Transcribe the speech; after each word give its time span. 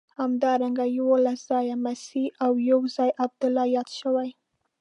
همدارنګه 0.19 0.85
یوولس 0.97 1.39
ځایه 1.49 1.75
مسیح 1.85 2.27
او 2.45 2.51
یو 2.69 2.79
ځای 2.95 3.09
عبدالله 3.23 3.65
یاد 3.75 3.89
شوی. 3.99 4.29